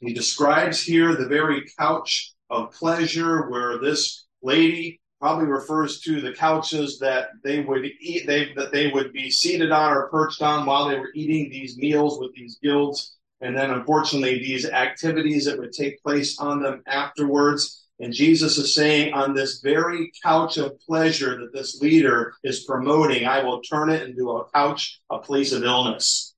[0.00, 6.32] He describes here the very couch of pleasure where this lady probably refers to the
[6.32, 10.66] couches that they would eat, they, that they would be seated on or perched on
[10.66, 15.58] while they were eating these meals with these guilds and then unfortunately these activities that
[15.58, 17.86] would take place on them afterwards.
[17.98, 23.26] And Jesus is saying, on this very couch of pleasure that this leader is promoting,
[23.26, 26.34] I will turn it into a couch, a place of illness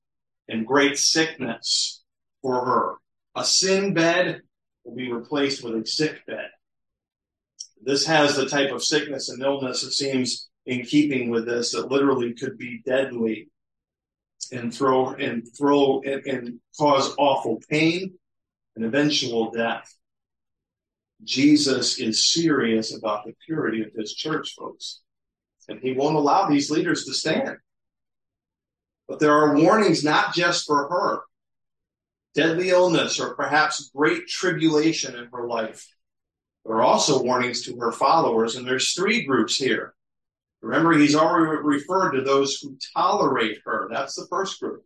[0.49, 2.03] and great sickness
[2.43, 2.95] for her.
[3.35, 4.43] A sin bed
[4.85, 6.49] will be replaced with a sick bed.
[7.88, 11.90] This has the type of sickness and illness, it seems, in keeping with this, that
[11.90, 13.48] literally could be deadly
[14.53, 18.12] and throw and throw and, and cause awful pain
[18.77, 19.90] and eventual death.
[21.24, 25.01] Jesus is serious about the purity of his church, folks.
[25.66, 27.57] And he won't allow these leaders to stand.
[29.09, 31.20] But there are warnings not just for her
[32.35, 35.87] deadly illness or perhaps great tribulation in her life.
[36.69, 39.95] There are also warnings to her followers, and there's three groups here.
[40.61, 43.89] Remember, he's already referred to those who tolerate her.
[43.91, 44.85] That's the first group.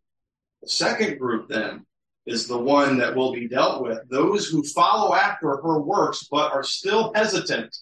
[0.62, 1.84] The second group, then,
[2.24, 6.52] is the one that will be dealt with those who follow after her works but
[6.52, 7.76] are still hesitant.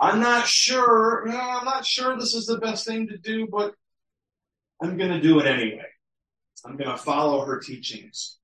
[0.00, 3.74] I'm not sure, no, I'm not sure this is the best thing to do, but
[4.80, 5.84] I'm going to do it anyway.
[6.64, 8.38] I'm going to follow her teachings.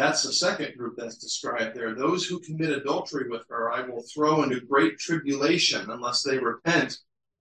[0.00, 1.94] That's the second group that's described there.
[1.94, 6.96] Those who commit adultery with her, I will throw into great tribulation unless they repent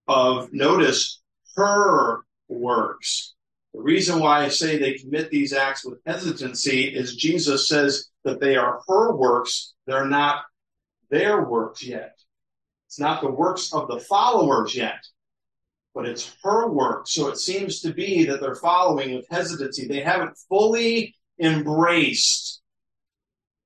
[0.10, 1.22] of, notice,
[1.56, 3.34] her works.
[3.74, 8.42] The reason why I say they commit these acts with hesitancy is Jesus says that
[8.42, 9.74] they are her works.
[9.88, 10.44] They're not
[11.10, 12.20] their works yet.
[12.88, 15.00] It's not the works of the followers yet,
[15.96, 17.08] but it's her work.
[17.08, 19.88] So it seems to be that they're following with hesitancy.
[19.88, 22.62] They haven't fully embraced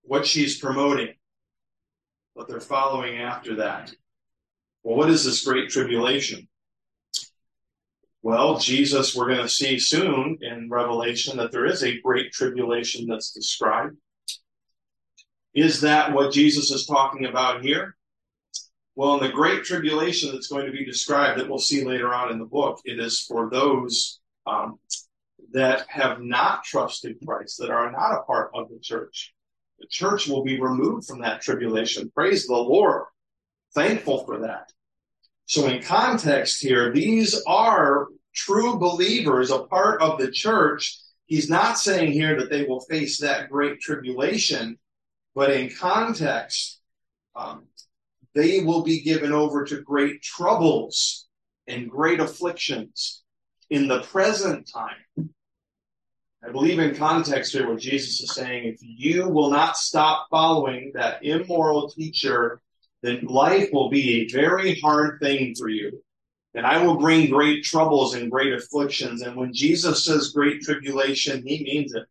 [0.03, 1.13] what she's promoting,
[2.35, 3.93] but they're following after that.
[4.83, 6.47] Well, what is this great tribulation?
[8.21, 13.07] Well, Jesus, we're going to see soon in Revelation that there is a great tribulation
[13.07, 13.97] that's described.
[15.53, 17.95] Is that what Jesus is talking about here?
[18.95, 22.31] Well, in the great tribulation that's going to be described, that we'll see later on
[22.31, 24.79] in the book, it is for those um,
[25.53, 29.33] that have not trusted Christ, that are not a part of the church.
[29.79, 32.11] The church will be removed from that tribulation.
[32.13, 33.05] Praise the Lord.
[33.73, 34.71] Thankful for that.
[35.45, 40.97] So, in context here, these are true believers, a part of the church.
[41.25, 44.77] He's not saying here that they will face that great tribulation,
[45.35, 46.79] but in context,
[47.35, 47.65] um,
[48.33, 51.27] they will be given over to great troubles
[51.67, 53.23] and great afflictions
[53.69, 55.29] in the present time.
[56.45, 60.91] I believe in context here what Jesus is saying, if you will not stop following
[60.93, 62.61] that immoral teacher,
[63.01, 66.03] then life will be a very hard thing for you.
[66.53, 69.21] And I will bring great troubles and great afflictions.
[69.21, 72.03] And when Jesus says great tribulation, he means it.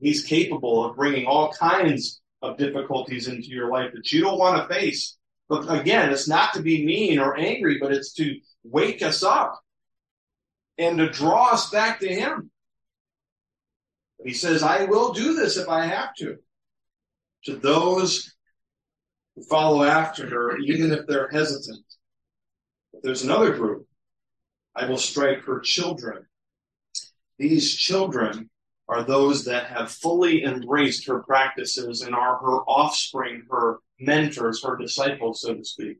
[0.00, 4.56] He's capable of bringing all kinds of difficulties into your life that you don't want
[4.56, 5.16] to face.
[5.48, 9.60] But again, it's not to be mean or angry, but it's to wake us up
[10.78, 12.50] and to draw us back to Him.
[14.24, 16.36] He says, I will do this if I have to.
[17.44, 18.34] To those
[19.36, 21.84] who follow after her, even if they're hesitant.
[22.92, 23.86] But there's another group.
[24.74, 26.24] I will strike her children.
[27.38, 28.48] These children
[28.88, 34.76] are those that have fully embraced her practices and are her offspring, her mentors, her
[34.76, 35.98] disciples, so to speak.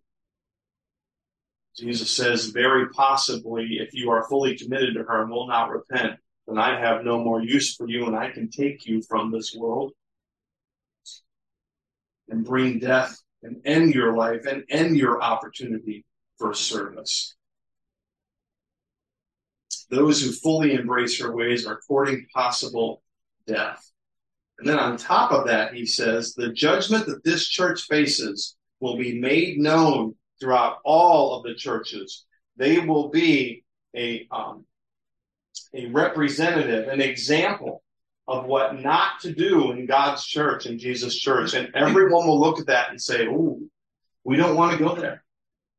[1.76, 6.20] Jesus says, very possibly, if you are fully committed to her and will not repent,
[6.46, 9.54] then I have no more use for you and I can take you from this
[9.54, 9.92] world
[12.28, 16.04] and bring death and end your life and end your opportunity
[16.38, 17.35] for service.
[19.90, 23.02] Those who fully embrace her ways are courting possible
[23.46, 23.83] death.
[24.59, 28.96] And then on top of that, he says, the judgment that this church faces will
[28.96, 32.24] be made known throughout all of the churches.
[32.57, 33.64] They will be
[33.96, 34.64] a, um,
[35.74, 37.82] a representative, an example
[38.26, 41.54] of what not to do in God's church, in Jesus' church.
[41.54, 43.60] And everyone will look at that and say, oh,
[44.24, 45.22] we don't want to go there.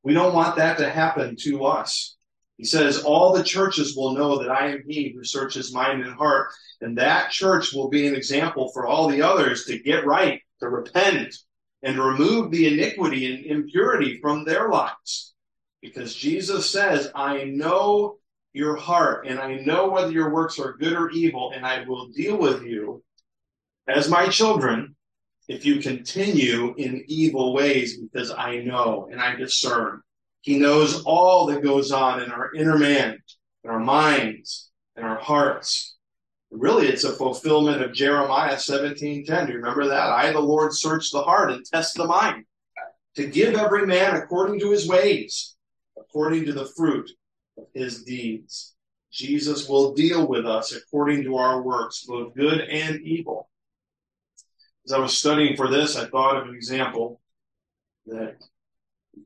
[0.04, 2.16] We don't want that to happen to us.
[2.58, 6.16] He says, All the churches will know that I am he who searches mind and
[6.16, 6.54] heart.
[6.80, 10.70] And that church will be an example for all the others to get right, to
[10.70, 11.36] repent,
[11.84, 15.34] and remove the iniquity and impurity from their lives.
[15.82, 18.18] Because Jesus says, I know
[18.56, 22.08] your heart, and I know whether your works are good or evil, and I will
[22.08, 23.04] deal with you
[23.86, 24.96] as my children
[25.50, 30.02] if you continue in evil ways, because I know and I discern.
[30.42, 33.20] He knows all that goes on in our inner man,
[33.64, 35.98] in our minds, in our hearts.
[36.50, 39.48] Really, it's a fulfillment of Jeremiah 17:10.
[39.48, 40.12] Do you remember that?
[40.12, 42.46] I, the Lord, search the heart and test the mind
[43.16, 45.58] to give every man according to his ways,
[45.98, 47.12] according to the fruit
[47.58, 48.76] of his deeds.
[49.12, 53.50] Jesus will deal with us according to our works, both good and evil.
[54.86, 57.22] As I was studying for this, I thought of an example
[58.08, 58.36] that,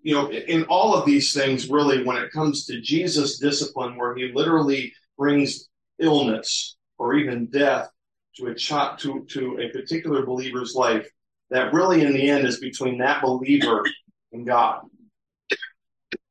[0.04, 4.16] you know, in all of these things, really, when it comes to Jesus' discipline, where
[4.16, 5.68] he literally brings
[5.98, 7.90] illness or even death
[8.36, 11.10] to a ch- to to a particular believer's life,
[11.50, 13.84] that really in the end is between that believer
[14.32, 14.82] and God.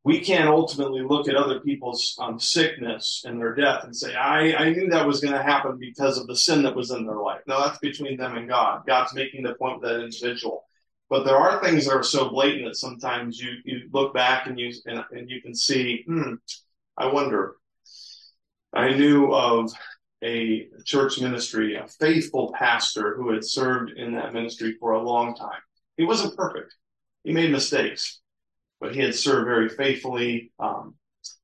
[0.08, 4.54] We can't ultimately look at other people's um, sickness and their death and say, I,
[4.54, 7.18] I knew that was going to happen because of the sin that was in their
[7.18, 7.42] life.
[7.46, 8.84] No, that's between them and God.
[8.86, 10.64] God's making the point with that individual.
[11.10, 14.58] But there are things that are so blatant that sometimes you, you look back and
[14.58, 16.36] you and, and you can see, hmm,
[16.96, 17.56] I wonder.
[18.72, 19.70] I knew of
[20.24, 25.34] a church ministry, a faithful pastor who had served in that ministry for a long
[25.34, 25.60] time.
[25.98, 26.74] He wasn't perfect.
[27.24, 28.20] He made mistakes,
[28.80, 30.52] but he had served very faithfully.
[30.58, 30.94] Um,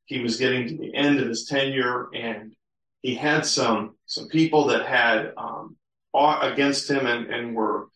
[0.07, 2.55] he was getting to the end of his tenure, and
[3.03, 5.77] he had some some people that had um,
[6.13, 7.89] fought against him and, and were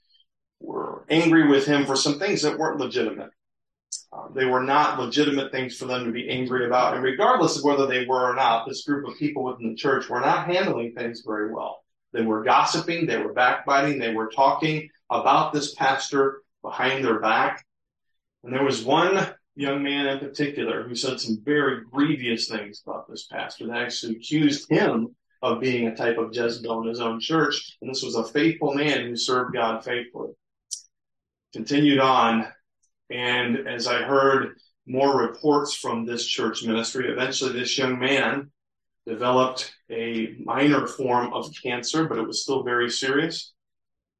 [0.60, 3.30] were angry with him for some things that weren't legitimate.
[4.12, 6.94] Uh, they were not legitimate things for them to be angry about.
[6.94, 10.08] And regardless of whether they were or not, this group of people within the church
[10.08, 11.82] were not handling things very well.
[12.12, 17.64] They were gossiping, they were backbiting, they were talking about this pastor behind their back.
[18.44, 23.08] And there was one young man in particular who said some very grievous things about
[23.08, 27.20] this pastor that actually accused him of being a type of Jezebel in his own
[27.20, 27.76] church.
[27.80, 30.32] And this was a faithful man who served God faithfully.
[31.52, 32.46] Continued on,
[33.10, 38.50] and as I heard more reports from this church ministry, eventually this young man
[39.06, 43.52] developed a minor form of cancer, but it was still very serious.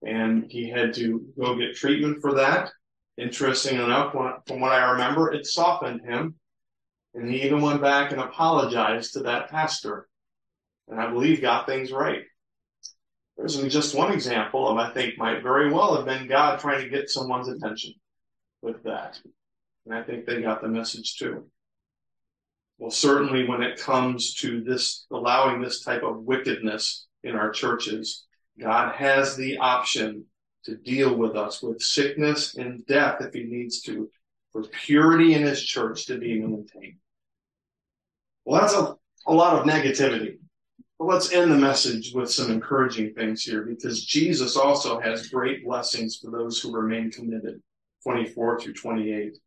[0.02, 2.70] And he had to go get treatment for that.
[3.18, 6.36] Interesting enough, from what I remember, it softened him.
[7.14, 10.08] And he even went back and apologized to that pastor.
[10.86, 12.22] And I believe got things right.
[13.36, 16.88] There's just one example of, I think, might very well have been God trying to
[16.88, 17.94] get someone's attention
[18.62, 19.20] with that.
[19.84, 21.50] And I think they got the message too.
[22.78, 28.26] Well, certainly when it comes to this, allowing this type of wickedness in our churches,
[28.60, 30.26] God has the option
[30.68, 34.10] to deal with us with sickness and death if he needs to,
[34.52, 36.98] for purity in his church to be maintained.
[38.44, 38.94] Well, that's a,
[39.26, 40.38] a lot of negativity.
[40.98, 45.64] But let's end the message with some encouraging things here because Jesus also has great
[45.64, 47.62] blessings for those who remain committed.
[48.04, 49.38] 24 through 28.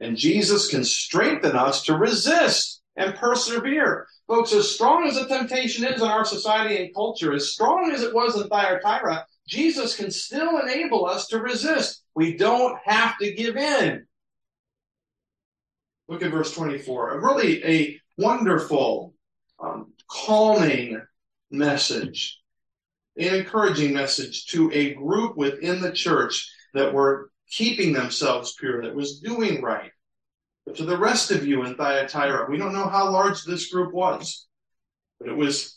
[0.00, 4.06] And Jesus can strengthen us to resist and persevere.
[4.26, 8.02] Folks, as strong as the temptation is in our society and culture, as strong as
[8.02, 12.04] it was in Thyatira, Jesus can still enable us to resist.
[12.14, 14.06] We don't have to give in.
[16.08, 17.10] Look at verse 24.
[17.10, 19.12] A really a wonderful,
[19.58, 21.02] um, calming
[21.50, 22.38] message,
[23.16, 28.94] an encouraging message to a group within the church that were keeping themselves pure, that
[28.94, 29.90] was doing right.
[30.64, 33.92] But to the rest of you in Thyatira, we don't know how large this group
[33.92, 34.46] was,
[35.18, 35.76] but it was,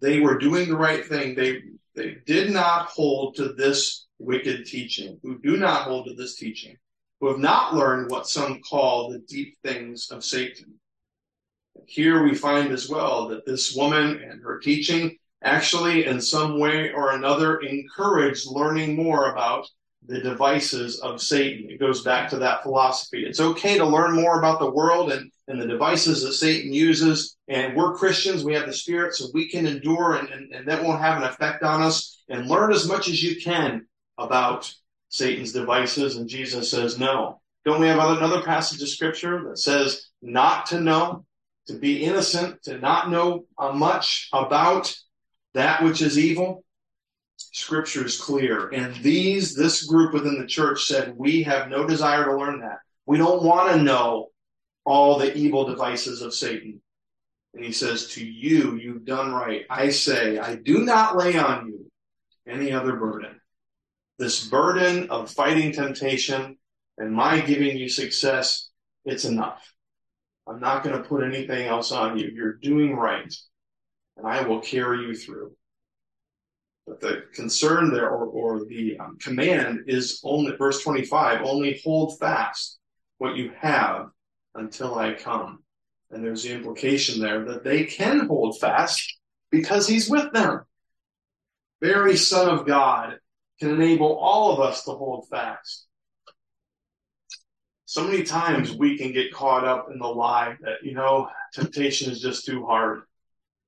[0.00, 1.36] they were doing the right thing.
[1.36, 1.62] They,
[2.00, 6.76] they did not hold to this wicked teaching, who do not hold to this teaching,
[7.20, 10.80] who have not learned what some call the deep things of Satan.
[11.84, 16.92] Here we find as well that this woman and her teaching actually, in some way
[16.92, 19.66] or another, encouraged learning more about
[20.06, 21.70] the devices of Satan.
[21.70, 23.24] It goes back to that philosophy.
[23.24, 27.36] It's okay to learn more about the world and, and the devices that Satan uses.
[27.48, 30.82] And we're Christians, we have the Spirit, so we can endure and, and, and that
[30.82, 32.22] won't have an effect on us.
[32.28, 33.86] And learn as much as you can
[34.16, 34.72] about
[35.08, 36.16] Satan's devices.
[36.16, 37.40] And Jesus says, no.
[37.64, 41.26] Don't we have another passage of scripture that says not to know,
[41.66, 44.96] to be innocent, to not know uh, much about
[45.54, 46.64] that which is evil?
[47.36, 48.68] Scripture is clear.
[48.68, 52.78] And these, this group within the church said, we have no desire to learn that.
[53.06, 54.28] We don't want to know
[54.84, 56.80] all the evil devices of Satan.
[57.54, 59.66] And he says, to you, you've done right.
[59.68, 61.90] I say, I do not lay on you
[62.46, 63.40] any other burden.
[64.18, 66.58] This burden of fighting temptation
[66.98, 68.68] and my giving you success,
[69.04, 69.72] it's enough.
[70.46, 72.30] I'm not going to put anything else on you.
[72.34, 73.32] You're doing right.
[74.16, 75.52] And I will carry you through.
[76.86, 82.18] But the concern there or, or the um, command is only, verse 25, only hold
[82.18, 82.78] fast
[83.18, 84.10] what you have
[84.54, 85.62] until I come.
[86.10, 89.18] And there's the implication there that they can hold fast
[89.50, 90.62] because he's with them.
[91.80, 93.18] very Son of God,
[93.58, 95.86] can enable all of us to hold fast.
[97.84, 102.10] So many times we can get caught up in the lie that, you know, temptation
[102.10, 103.02] is just too hard.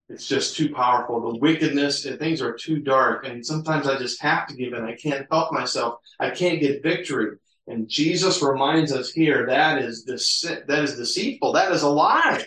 [0.08, 1.32] It's just too powerful.
[1.32, 3.26] The wickedness and things are too dark.
[3.26, 4.84] And sometimes I just have to give in.
[4.84, 5.96] I can't help myself.
[6.20, 7.36] I can't get victory.
[7.66, 11.52] And Jesus reminds us here that is dece- that is deceitful.
[11.52, 12.44] That is a lie.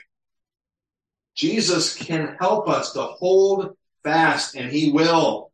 [1.36, 5.51] Jesus can help us to hold fast, and He will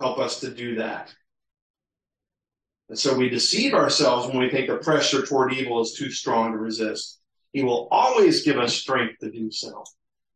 [0.00, 1.14] help us to do that.
[2.88, 6.52] And so we deceive ourselves when we think the pressure toward evil is too strong
[6.52, 7.20] to resist.
[7.52, 9.84] He will always give us strength to do so.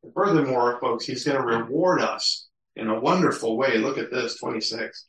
[0.03, 3.79] And furthermore, folks, He's going to reward us in a wonderful way.
[3.79, 5.07] Look at this, 26.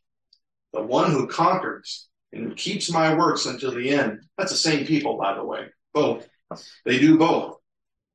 [0.74, 4.22] The one who conquers and keeps my works until the end.
[4.38, 5.68] That's the same people, by the way.
[5.94, 6.28] Both.
[6.86, 7.58] They do both.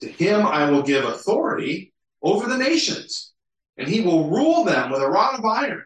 [0.03, 1.93] To him I will give authority
[2.23, 3.33] over the nations,
[3.77, 5.85] and he will rule them with a rod of iron,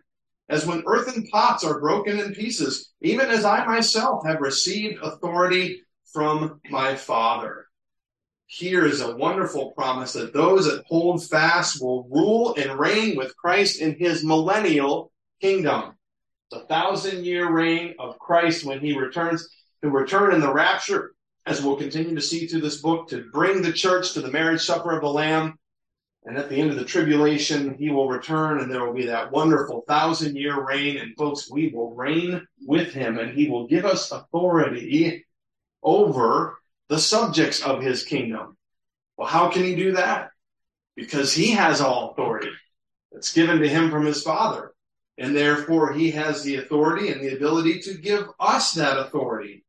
[0.48, 5.82] as when earthen pots are broken in pieces, even as I myself have received authority
[6.12, 7.66] from my Father.
[8.46, 13.36] Here is a wonderful promise that those that hold fast will rule and reign with
[13.36, 15.10] Christ in his millennial
[15.40, 15.94] kingdom
[16.52, 19.48] the thousand year reign of Christ when he returns,
[19.82, 21.12] to return in the rapture,
[21.46, 24.60] as we'll continue to see through this book, to bring the church to the marriage
[24.60, 25.58] supper of the Lamb.
[26.24, 29.32] And at the end of the tribulation, he will return and there will be that
[29.32, 30.98] wonderful thousand year reign.
[30.98, 35.24] And folks, we will reign with him and he will give us authority
[35.82, 38.56] over the subjects of his kingdom.
[39.16, 40.30] Well, how can he do that?
[40.94, 42.50] Because he has all authority.
[43.10, 44.71] It's given to him from his father.
[45.18, 49.64] And therefore, he has the authority and the ability to give us that authority.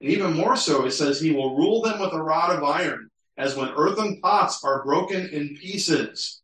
[0.00, 3.10] And even more so, it says he will rule them with a rod of iron,
[3.36, 6.42] as when earthen pots are broken in pieces.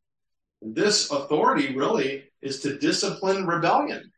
[0.60, 4.10] This authority really is to discipline rebellion.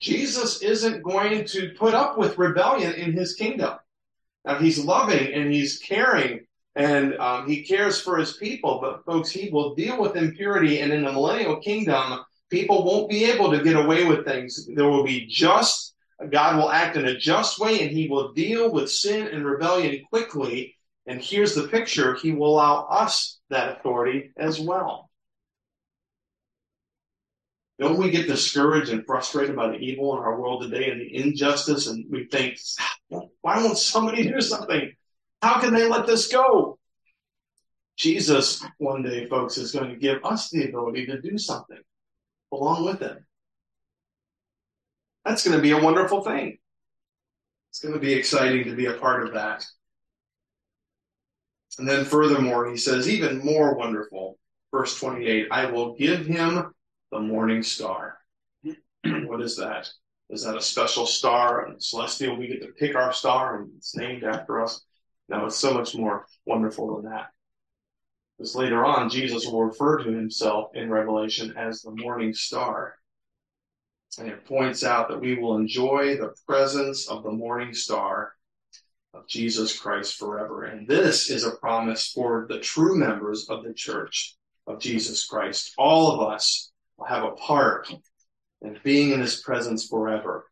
[0.00, 3.78] Jesus isn't going to put up with rebellion in his kingdom.
[4.44, 9.30] Now, he's loving and he's caring and um, he cares for his people, but folks,
[9.30, 10.80] he will deal with impurity.
[10.80, 14.68] And in the millennial kingdom, people won't be able to get away with things.
[14.72, 15.94] There will be just,
[16.30, 20.04] God will act in a just way and he will deal with sin and rebellion
[20.10, 20.76] quickly.
[21.06, 22.14] And here's the picture.
[22.14, 25.08] He will allow us that authority as well.
[27.80, 31.16] Don't we get discouraged and frustrated by the evil in our world today and the
[31.16, 31.86] injustice?
[31.86, 32.58] And we think,
[33.08, 34.92] why won't somebody do something?
[35.40, 36.78] How can they let this go?
[37.96, 41.80] Jesus, one day, folks, is going to give us the ability to do something
[42.52, 43.24] along with him.
[45.24, 46.58] That's going to be a wonderful thing.
[47.70, 49.64] It's going to be exciting to be a part of that.
[51.78, 54.38] And then furthermore, he says, even more wonderful,
[54.70, 56.72] verse 28, I will give him
[57.10, 58.18] the morning star.
[59.04, 59.88] what is that?
[60.28, 62.36] Is that a special star, celestial?
[62.36, 64.82] We get to pick our star and it's named after us.
[65.28, 67.28] No, it's so much more wonderful than that.
[68.42, 72.96] Because later on, Jesus will refer to himself in Revelation as the morning star.
[74.18, 78.32] And it points out that we will enjoy the presence of the morning star
[79.14, 80.64] of Jesus Christ forever.
[80.64, 84.34] And this is a promise for the true members of the church
[84.66, 85.72] of Jesus Christ.
[85.78, 87.94] All of us will have a part
[88.60, 90.46] in being in his presence forever.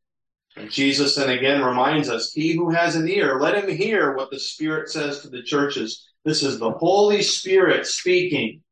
[0.57, 4.31] And Jesus then again reminds us, he who has an ear, let him hear what
[4.31, 6.09] the Spirit says to the churches.
[6.25, 8.63] This is the Holy Spirit speaking,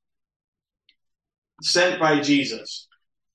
[1.62, 2.89] sent by Jesus.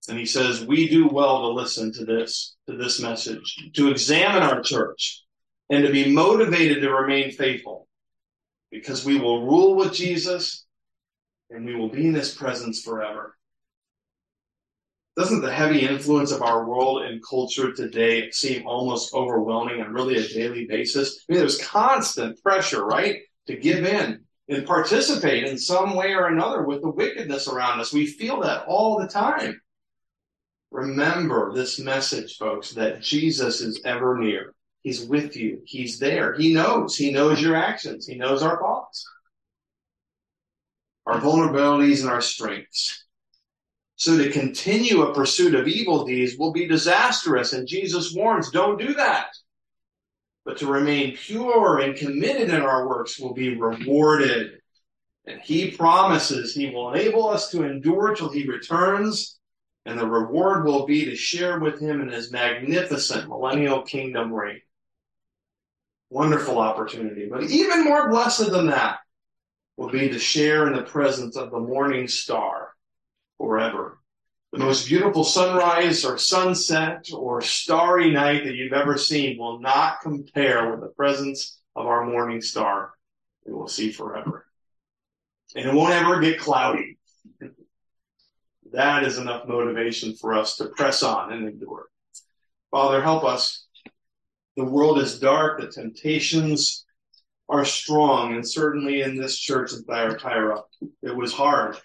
[0.10, 4.44] And he says, we do well to listen to this, to this message, to examine
[4.44, 5.24] our church
[5.70, 7.88] and to be motivated to remain faithful
[8.70, 10.66] because we will rule with Jesus
[11.50, 13.38] and we will be in his presence forever.
[15.16, 20.18] Doesn't the heavy influence of our world and culture today seem almost overwhelming on really
[20.18, 21.24] a daily basis?
[21.30, 23.20] I mean, there's constant pressure, right?
[23.48, 27.94] to give in and participate in some way or another with the wickedness around us.
[27.94, 29.62] We feel that all the time.
[30.72, 34.54] Remember this message, folks, that Jesus is ever near.
[34.82, 35.62] He's with you.
[35.66, 36.34] He's there.
[36.34, 36.96] He knows.
[36.96, 38.08] He knows your actions.
[38.08, 39.06] He knows our thoughts,
[41.06, 43.03] our vulnerabilities, and our strengths.
[44.04, 47.54] So to continue a pursuit of evil deeds will be disastrous.
[47.54, 49.28] And Jesus warns, don't do that
[50.46, 54.60] but to remain pure and committed in our works will be rewarded.
[55.26, 59.40] And he promises he will enable us to endure till he returns,
[59.86, 64.60] and the reward will be to share with him in his magnificent millennial kingdom reign.
[66.10, 67.28] Wonderful opportunity.
[67.30, 69.00] But even more blessed than that
[69.78, 72.63] will be to share in the presence of the morning star
[73.38, 74.00] forever
[74.52, 80.02] The most beautiful sunrise or sunset or starry night that you've ever seen will not
[80.02, 82.94] compare with the presence of our morning star
[83.46, 84.46] we will see forever.
[85.56, 86.98] And it won't ever get cloudy.
[88.72, 91.90] That is enough motivation for us to press on and endure.
[92.72, 93.68] Father, help us.
[94.58, 96.84] The world is dark, the temptations
[97.48, 100.64] are strong, and certainly in this church in Thyatira,
[101.04, 101.78] it was hard.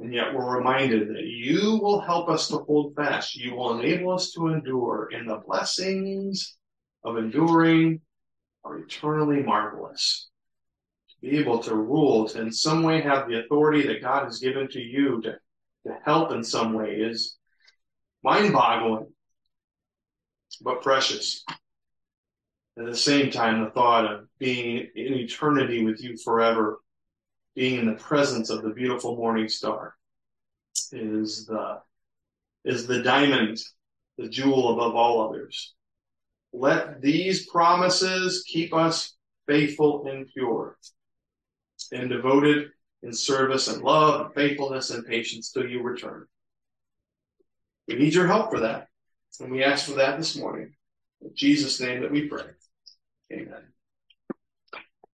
[0.00, 3.36] And yet we're reminded that you will help us to hold fast.
[3.36, 6.56] You will enable us to endure, and the blessings
[7.04, 8.00] of enduring
[8.64, 10.30] are eternally marvelous.
[11.10, 14.38] To be able to rule, to in some way have the authority that God has
[14.38, 15.38] given to you to,
[15.86, 17.36] to help in some way is
[18.22, 19.12] mind boggling,
[20.62, 21.44] but precious.
[22.78, 26.78] At the same time, the thought of being in eternity with you forever,
[27.54, 29.94] being in the presence of the beautiful morning star,
[30.92, 31.80] is the
[32.64, 33.58] is the diamond,
[34.18, 35.74] the jewel above all others.
[36.52, 40.76] Let these promises keep us faithful and pure,
[41.92, 42.70] and devoted
[43.02, 46.26] in service and love and faithfulness and patience till you return.
[47.88, 48.88] We need your help for that,
[49.40, 50.74] and we ask for that this morning.
[51.22, 52.44] In Jesus' name that we pray.